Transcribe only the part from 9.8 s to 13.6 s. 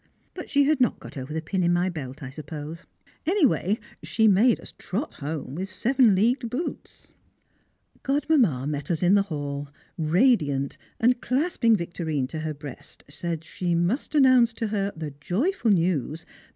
radiant, and, clasping Victorine to her breast, said